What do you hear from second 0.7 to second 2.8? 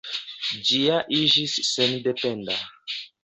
ja iĝis sendependa.